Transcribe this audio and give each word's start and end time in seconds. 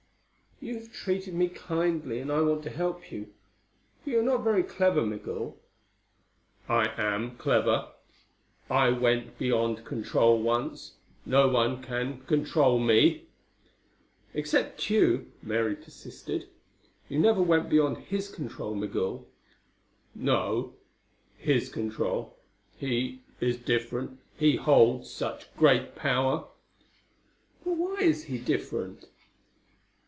"You 0.63 0.75
have 0.75 0.93
treated 0.93 1.33
me 1.33 1.49
kindly, 1.49 2.19
and 2.19 2.31
I 2.31 2.39
want 2.41 2.61
to 2.65 2.69
help 2.69 3.11
you. 3.11 3.33
But 4.05 4.11
you 4.11 4.19
are 4.19 4.23
not 4.23 4.43
very 4.43 4.61
clever, 4.61 5.03
Migul." 5.03 5.57
"I 6.69 6.85
am 7.01 7.35
clever. 7.37 7.87
I 8.69 8.89
went 8.91 9.39
beyond 9.39 9.83
control 9.85 10.39
once. 10.39 10.97
No 11.25 11.47
one 11.47 11.81
can 11.81 12.17
can 12.17 12.25
control 12.27 12.77
me." 12.77 13.23
"Except 14.35 14.79
Tugh," 14.79 15.25
Mary 15.41 15.75
persisted. 15.75 16.47
"You 17.09 17.17
never 17.17 17.41
went 17.41 17.67
beyond 17.67 17.97
his 17.97 18.29
control, 18.29 18.75
Migul." 18.75 19.27
"No. 20.13 20.75
His 21.39 21.69
control 21.71 22.37
he 22.77 23.21
is 23.39 23.57
different: 23.57 24.19
he 24.37 24.57
holds 24.57 25.09
such 25.09 25.51
great 25.55 25.95
power." 25.95 26.45
"But 27.65 27.77
why 27.77 27.97
is 28.01 28.25
he 28.25 28.37
different?" 28.37 29.07